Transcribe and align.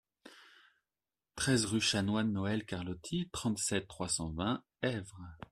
treize 1.35 1.65
rue 1.67 1.79
Chanoine 1.79 2.31
Noël 2.33 2.65
Carlotti, 2.65 3.29
trente-sept, 3.31 3.87
trois 3.87 4.09
cent 4.09 4.31
vingt, 4.31 4.63
Esvres 4.81 5.37